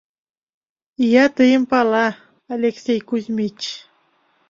—Ия 1.05 1.25
тыйым 1.35 1.63
пала, 1.71 2.07
Алексей 2.53 2.99
Кузьмич! 3.09 3.59